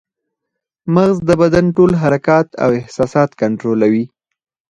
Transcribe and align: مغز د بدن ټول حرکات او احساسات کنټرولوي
مغز 0.95 1.17
د 1.29 1.31
بدن 1.41 1.65
ټول 1.75 1.91
حرکات 2.01 2.47
او 2.63 2.69
احساسات 2.79 3.29
کنټرولوي 3.41 4.05